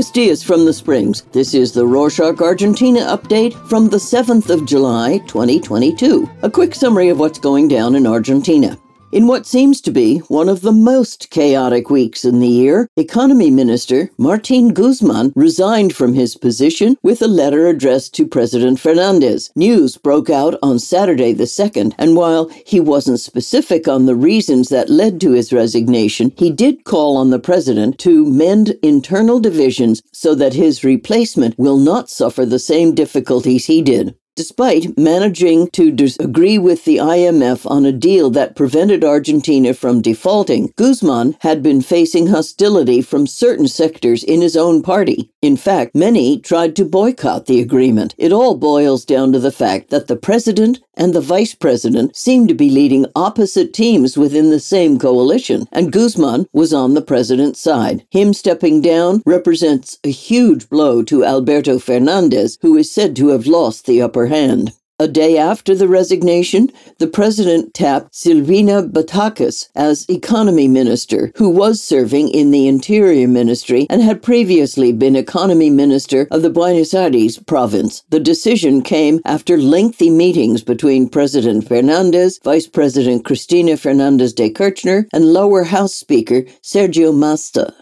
[0.00, 1.24] Buenos dias from the Springs.
[1.32, 6.26] This is the Rorschach Argentina update from the 7th of July, 2022.
[6.40, 8.78] A quick summary of what's going down in Argentina.
[9.12, 13.50] In what seems to be one of the most chaotic weeks in the year, Economy
[13.50, 19.50] Minister Martin Guzman resigned from his position with a letter addressed to President Fernandez.
[19.56, 24.68] News broke out on Saturday the 2nd, and while he wasn't specific on the reasons
[24.68, 30.02] that led to his resignation, he did call on the president to mend internal divisions
[30.12, 34.14] so that his replacement will not suffer the same difficulties he did.
[34.36, 40.72] Despite managing to disagree with the IMF on a deal that prevented Argentina from defaulting,
[40.76, 45.30] Guzman had been facing hostility from certain sectors in his own party.
[45.42, 48.14] In fact, many tried to boycott the agreement.
[48.16, 52.46] It all boils down to the fact that the president and the vice president seem
[52.46, 57.60] to be leading opposite teams within the same coalition, and Guzman was on the president's
[57.60, 58.04] side.
[58.10, 63.46] Him stepping down represents a huge blow to Alberto Fernandez, who is said to have
[63.46, 64.72] lost the upper hand.
[65.00, 71.82] A day after the resignation, the president tapped Silvina Batakis as economy minister, who was
[71.82, 77.38] serving in the interior ministry and had previously been economy minister of the Buenos Aires
[77.38, 78.02] province.
[78.10, 85.08] The decision came after lengthy meetings between President Fernandez, Vice President Cristina Fernandez de Kirchner,
[85.14, 87.72] and lower house speaker Sergio Massa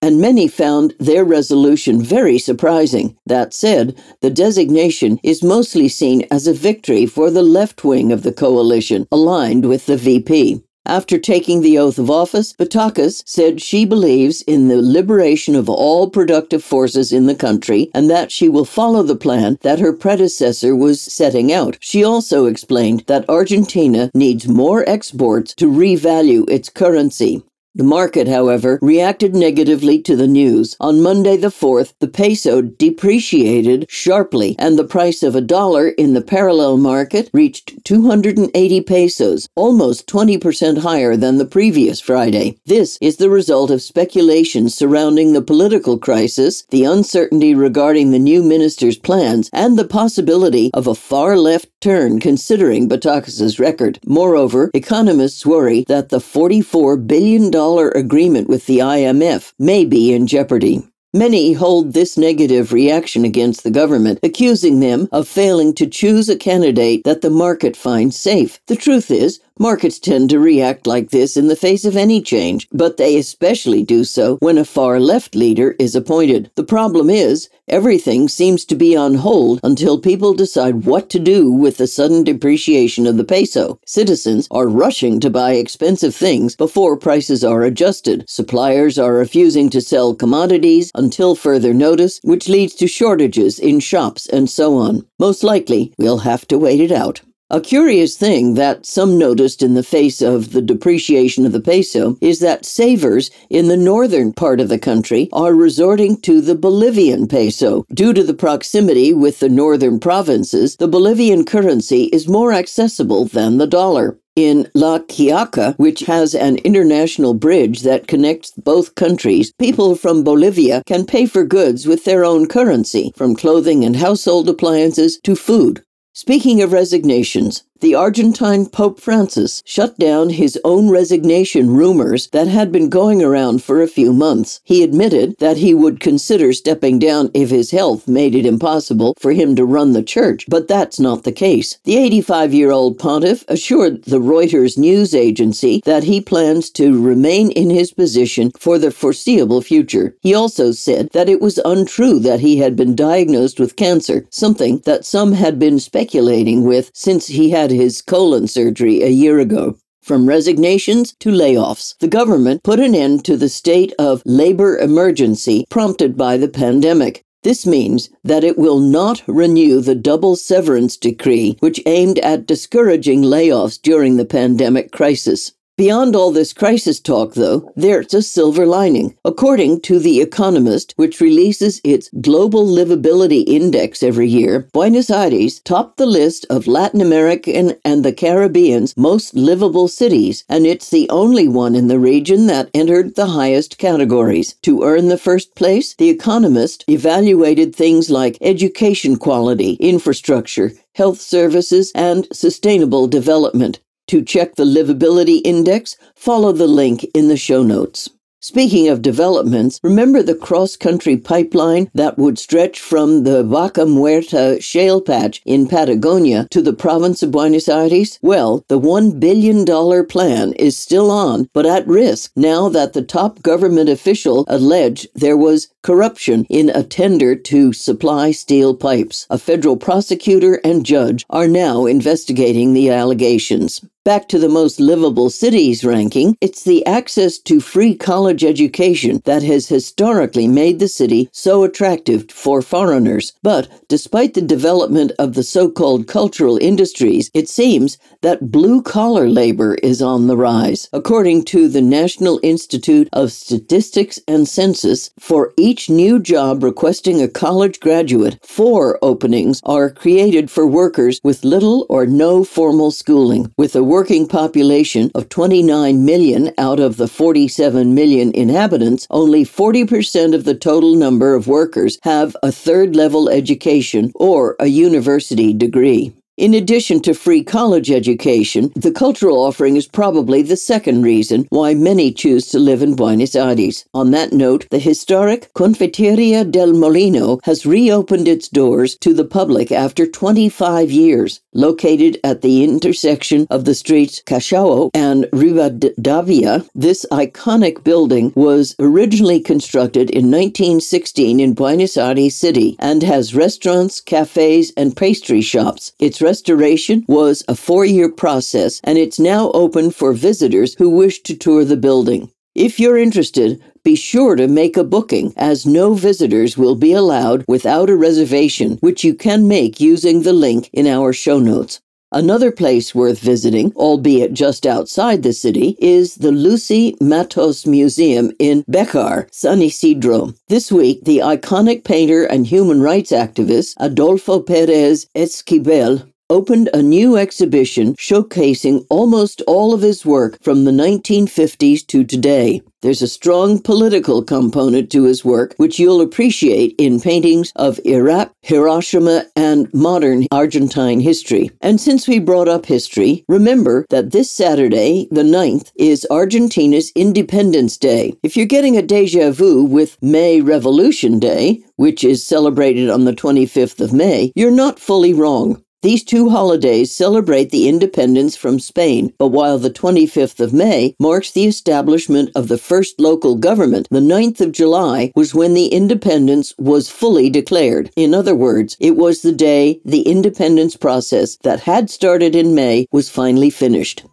[0.00, 3.16] and many found their resolution very surprising.
[3.26, 8.22] That said, the designation is mostly seen as a victory for the left wing of
[8.22, 10.62] the coalition, aligned with the VP.
[10.88, 16.08] After taking the oath of office, Batakis said she believes in the liberation of all
[16.08, 20.74] productive forces in the country and that she will follow the plan that her predecessor
[20.74, 21.76] was setting out.
[21.80, 27.42] She also explained that Argentina needs more exports to revalue its currency.
[27.78, 30.76] The market, however, reacted negatively to the news.
[30.80, 36.12] On Monday the 4th, the peso depreciated sharply, and the price of a dollar in
[36.12, 42.58] the parallel market reached 280 pesos, almost 20% higher than the previous Friday.
[42.66, 48.42] This is the result of speculation surrounding the political crisis, the uncertainty regarding the new
[48.42, 54.00] minister's plans, and the possibility of a far left turn considering Batakis's record.
[54.04, 60.82] Moreover, economists worry that the $44 billion agreement with the IMF may be in jeopardy.
[61.14, 66.36] Many hold this negative reaction against the government, accusing them of failing to choose a
[66.36, 68.60] candidate that the market finds safe.
[68.66, 72.68] The truth is, Markets tend to react like this in the face of any change,
[72.72, 76.48] but they especially do so when a far left leader is appointed.
[76.54, 81.50] The problem is, everything seems to be on hold until people decide what to do
[81.50, 83.80] with the sudden depreciation of the peso.
[83.84, 88.24] Citizens are rushing to buy expensive things before prices are adjusted.
[88.28, 94.26] Suppliers are refusing to sell commodities until further notice, which leads to shortages in shops
[94.28, 95.04] and so on.
[95.18, 97.22] Most likely, we'll have to wait it out.
[97.50, 102.18] A curious thing that some noticed in the face of the depreciation of the peso
[102.20, 107.26] is that savers in the northern part of the country are resorting to the Bolivian
[107.26, 107.86] peso.
[107.94, 113.56] Due to the proximity with the northern provinces, the Bolivian currency is more accessible than
[113.56, 114.18] the dollar.
[114.36, 120.82] In La Quiaca, which has an international bridge that connects both countries, people from Bolivia
[120.86, 125.82] can pay for goods with their own currency, from clothing and household appliances to food.
[126.20, 132.72] Speaking of resignations, the Argentine Pope Francis shut down his own resignation rumors that had
[132.72, 134.60] been going around for a few months.
[134.64, 139.32] He admitted that he would consider stepping down if his health made it impossible for
[139.32, 141.78] him to run the church, but that's not the case.
[141.84, 147.50] The 85 year old pontiff assured the Reuters news agency that he plans to remain
[147.52, 150.16] in his position for the foreseeable future.
[150.20, 154.80] He also said that it was untrue that he had been diagnosed with cancer, something
[154.84, 159.38] that some had been speculating with since he had had his colon surgery a year
[159.38, 159.76] ago.
[160.02, 165.66] From resignations to layoffs, the government put an end to the state of labor emergency
[165.68, 167.22] prompted by the pandemic.
[167.42, 173.22] This means that it will not renew the double severance decree, which aimed at discouraging
[173.22, 175.52] layoffs during the pandemic crisis.
[175.78, 179.16] Beyond all this crisis talk, though, there's a silver lining.
[179.24, 185.96] According to The Economist, which releases its Global Livability Index every year, Buenos Aires topped
[185.96, 191.46] the list of Latin American and the Caribbean's most livable cities, and it's the only
[191.46, 194.56] one in the region that entered the highest categories.
[194.62, 201.92] To earn the first place, The Economist evaluated things like education quality, infrastructure, health services,
[201.94, 203.78] and sustainable development.
[204.08, 208.08] To check the livability index, follow the link in the show notes.
[208.40, 214.62] Speaking of developments, remember the cross country pipeline that would stretch from the Vaca Muerta
[214.62, 218.18] shale patch in Patagonia to the province of Buenos Aires?
[218.22, 219.66] Well, the $1 billion
[220.06, 225.36] plan is still on, but at risk now that the top government official alleged there
[225.36, 229.26] was corruption in a tender to supply steel pipes.
[229.30, 233.84] A federal prosecutor and judge are now investigating the allegations.
[234.08, 239.42] Back to the most livable cities ranking, it's the access to free college education that
[239.42, 243.34] has historically made the city so attractive for foreigners.
[243.42, 249.28] But despite the development of the so called cultural industries, it seems that blue collar
[249.28, 250.88] labor is on the rise.
[250.94, 257.28] According to the National Institute of Statistics and Census, for each new job requesting a
[257.28, 263.52] college graduate, four openings are created for workers with little or no formal schooling.
[263.58, 270.34] With a working population of 29 million out of the 47 million inhabitants, only 40%
[270.34, 276.14] of the total number of workers have a third level education or a university degree.
[276.38, 281.74] In addition to free college education, the cultural offering is probably the second reason why
[281.74, 283.84] many choose to live in Buenos Aires.
[283.92, 289.72] On that note, the historic Confiteria del Molino has reopened its doors to the public
[289.72, 291.40] after 25 years.
[291.54, 299.40] Located at the intersection of the streets Callao and Rivadavia, this iconic building was originally
[299.40, 305.92] constructed in 1916 in Buenos Aires City and has restaurants, cafes, and pastry shops.
[305.98, 311.22] Its restoration was a four year process and it's now open for visitors who wish
[311.22, 312.30] to tour the building.
[312.54, 313.50] If you're interested,
[313.82, 318.76] be sure to make a booking, as no visitors will be allowed without a reservation,
[318.86, 321.80] which you can make using the link in our show notes.
[322.12, 328.64] Another place worth visiting, albeit just outside the city, is the Lucy Matos Museum in
[328.64, 330.32] Beccar, San Isidro.
[330.48, 337.16] This week, the iconic painter and human rights activist Adolfo Perez Esquivel opened a new
[337.16, 342.60] exhibition showcasing almost all of his work from the 1950s to today.
[342.80, 348.32] There's a strong political component to his work, which you'll appreciate in paintings of Iraq,
[348.42, 351.50] Hiroshima, and modern Argentine history.
[351.60, 357.76] And since we brought up history, remember that this Saturday, the 9th, is Argentina's Independence
[357.76, 358.14] Day.
[358.22, 363.12] If you're getting a deja vu with May Revolution Day, which is celebrated on the
[363.12, 365.62] 25th of May, you're not fully wrong.
[365.80, 371.30] These two holidays celebrate the independence from Spain, but while the 25th of May marks
[371.30, 376.52] the establishment of the first local government, the 9th of July was when the independence
[376.58, 377.92] was fully declared.
[377.94, 382.88] In other words, it was the day the independence process that had started in May
[382.90, 384.04] was finally finished.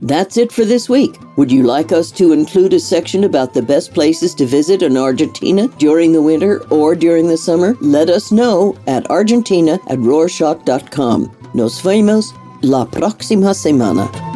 [0.00, 1.18] That's it for this week.
[1.36, 4.96] Would you like us to include a section about the best places to visit in
[4.96, 7.76] Argentina during the winter or during the summer?
[7.80, 11.36] Let us know at argentina at rorschach.com.
[11.54, 14.27] Nos vemos la próxima semana.